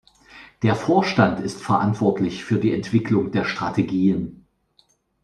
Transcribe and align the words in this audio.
Der 0.63 0.73
Vorstand 0.73 1.41
ist 1.41 1.61
verantwortlich 1.61 2.43
für 2.43 2.57
die 2.57 2.73
Entwicklung 2.73 3.29
der 3.31 3.43
Strategien. 3.45 4.47